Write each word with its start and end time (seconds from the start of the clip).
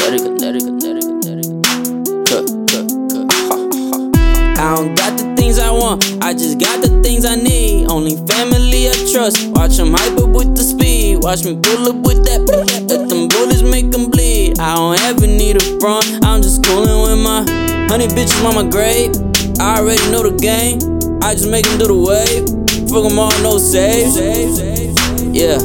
I 0.00 0.10
don't 4.74 4.94
got 4.94 5.18
the 5.18 5.34
things 5.36 5.58
I 5.58 5.72
want, 5.72 6.04
I 6.22 6.32
just 6.34 6.60
got 6.60 6.82
the 6.82 7.00
things 7.02 7.24
I 7.24 7.34
need. 7.34 7.88
Only 7.90 8.14
family 8.28 8.88
I 8.88 8.94
trust. 9.10 9.48
Watch 9.50 9.76
them 9.76 9.92
hype 9.92 10.16
up 10.18 10.30
with 10.30 10.56
the 10.56 10.62
speed. 10.62 11.24
Watch 11.24 11.44
me 11.44 11.58
pull 11.60 11.88
up 11.88 11.96
with 12.06 12.24
that. 12.26 12.46
Let 12.88 13.08
them 13.08 13.26
bullets 13.26 13.62
make 13.62 13.90
them 13.90 14.08
bleed. 14.08 14.60
I 14.60 14.76
don't 14.76 15.00
ever 15.00 15.26
need 15.26 15.56
a 15.56 15.80
front. 15.80 16.06
I'm 16.24 16.42
just 16.42 16.62
coolin' 16.64 17.02
with 17.02 17.18
my 17.18 17.42
honey 17.90 18.06
bitches 18.06 18.44
on 18.46 18.54
my 18.54 18.70
grave. 18.70 19.10
I 19.58 19.78
already 19.80 20.02
know 20.12 20.22
the 20.22 20.36
game. 20.38 20.78
I 21.22 21.34
just 21.34 21.50
make 21.50 21.66
them 21.66 21.78
do 21.78 21.88
the 21.88 21.98
wave. 21.98 22.46
Fuck 22.88 23.02
them 23.02 23.18
all, 23.18 23.34
no 23.42 23.58
save. 23.58 24.14
Yeah. 25.34 25.58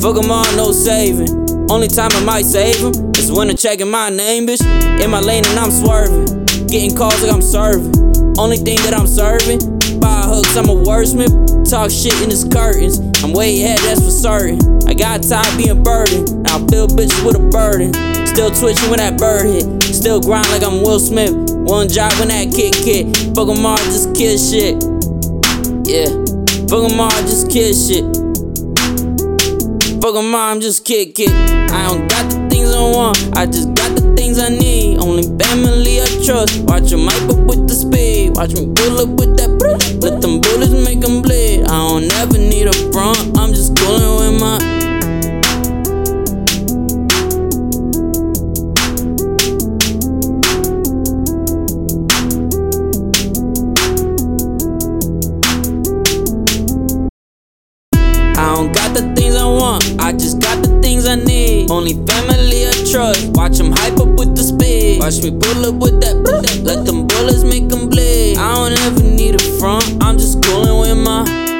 Fuck 0.00 0.16
them 0.20 0.30
all, 0.30 0.50
no 0.56 0.72
saving. 0.72 1.47
Only 1.70 1.88
time 1.88 2.10
I 2.12 2.24
might 2.24 2.46
save 2.46 2.80
them 2.80 3.12
is 3.16 3.30
when 3.30 3.48
they're 3.48 3.56
checking 3.56 3.90
my 3.90 4.08
name, 4.08 4.46
bitch. 4.46 4.64
In 5.02 5.10
my 5.10 5.20
lane 5.20 5.44
and 5.46 5.58
I'm 5.58 5.70
swerving. 5.70 6.24
Getting 6.66 6.96
calls 6.96 7.22
like 7.22 7.30
I'm 7.30 7.42
serving. 7.42 7.92
Only 8.38 8.56
thing 8.56 8.76
that 8.88 8.94
I'm 8.96 9.06
serving. 9.06 9.60
Buy 10.00 10.22
hooks, 10.24 10.56
I'm 10.56 10.68
a 10.70 10.74
wordsmith. 10.74 11.68
Talk 11.68 11.90
shit 11.90 12.16
in 12.22 12.30
his 12.30 12.44
curtains. 12.44 12.98
I'm 13.22 13.32
way 13.32 13.62
ahead, 13.62 13.78
that's 13.80 14.02
for 14.02 14.10
certain. 14.10 14.58
I 14.88 14.94
got 14.94 15.22
tired 15.22 15.58
being 15.58 15.82
burdened. 15.82 16.42
Now 16.44 16.56
I 16.56 16.66
fill 16.68 16.88
bitches 16.88 17.20
with 17.24 17.36
a 17.36 17.44
burden. 17.52 17.92
Still 18.26 18.50
twitching 18.50 18.88
when 18.88 18.98
that 18.98 19.18
bird 19.18 19.44
hit. 19.44 19.82
Still 19.82 20.20
grind 20.20 20.48
like 20.50 20.64
I'm 20.64 20.82
Will 20.82 20.98
Smith. 20.98 21.34
One 21.68 21.88
job 21.88 22.12
when 22.18 22.28
that 22.28 22.48
kick 22.48 22.74
hit. 22.76 23.12
Fuck 23.36 23.48
'em 23.52 23.66
all, 23.66 23.76
just 23.92 24.14
kill 24.16 24.38
shit. 24.40 24.80
Yeah. 25.84 26.08
Fuck 26.64 26.88
'em 26.88 27.00
all, 27.00 27.20
just 27.28 27.50
kill 27.50 27.74
shit. 27.76 28.17
Fuck 30.08 30.24
I'm 30.24 30.58
just 30.58 30.86
kick 30.86 31.20
it. 31.20 31.28
I 31.28 31.86
don't 31.86 32.08
got 32.08 32.30
the 32.30 32.48
things 32.48 32.74
I 32.74 32.80
want. 32.80 33.18
I 33.36 33.44
just 33.44 33.74
got 33.74 33.94
the 33.94 34.14
things 34.16 34.38
I 34.38 34.48
need. 34.48 35.00
Only 35.00 35.24
family 35.36 36.00
I 36.00 36.06
trust. 36.24 36.62
Watch 36.64 36.90
'em 36.92 37.08
hype 37.08 37.28
up 37.28 37.40
with 37.44 37.68
the 37.68 37.74
speed. 37.74 38.34
Watch 38.34 38.54
me 38.54 38.72
pull 38.74 39.00
up 39.00 39.10
with 39.20 39.36
that. 39.36 39.50
Let 40.00 40.22
them 40.22 40.40
bullets 40.40 40.72
make 40.72 41.02
them 41.02 41.20
bleed. 41.20 41.37
drunk. 59.78 60.00
I 60.00 60.12
just 60.12 60.40
got 60.40 60.62
the 60.62 60.80
things 60.80 61.06
I 61.06 61.16
need. 61.16 61.70
Only 61.70 61.94
family 62.06 62.66
I 62.66 62.72
trust. 62.90 63.30
Watch 63.32 63.58
them 63.58 63.72
hype 63.72 63.98
up 63.98 64.08
with 64.18 64.36
the 64.36 64.42
speed. 64.42 65.00
Watch 65.00 65.22
me 65.22 65.30
pull 65.30 65.66
up 65.66 65.74
with 65.76 66.00
that. 66.00 66.16
Let 66.64 66.84
them 66.84 67.06
bullets 67.06 67.44
make 67.44 67.68
them 67.68 67.88
bleed. 67.88 68.36
I 68.36 68.54
don't 68.54 68.78
ever 68.80 69.02
need 69.02 69.34
a 69.34 69.58
front. 69.58 70.02
I'm 70.02 70.18
just 70.18 70.42
cooling 70.42 70.80
with 70.80 71.04
my. 71.04 71.57